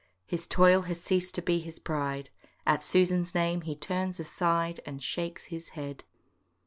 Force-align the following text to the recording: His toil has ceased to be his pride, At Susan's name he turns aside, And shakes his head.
His 0.25 0.47
toil 0.47 0.81
has 0.89 0.99
ceased 0.99 1.35
to 1.35 1.43
be 1.43 1.59
his 1.59 1.77
pride, 1.77 2.31
At 2.65 2.81
Susan's 2.83 3.35
name 3.35 3.61
he 3.61 3.75
turns 3.75 4.19
aside, 4.19 4.79
And 4.83 4.99
shakes 5.03 5.43
his 5.43 5.69
head. 5.77 6.03